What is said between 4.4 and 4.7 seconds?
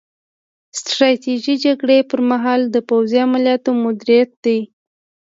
دی